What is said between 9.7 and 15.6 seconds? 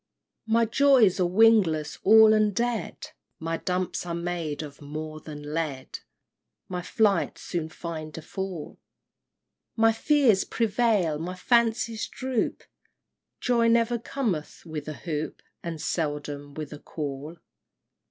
My fears prevail, my fancies droop, Joy never cometh with a hoop,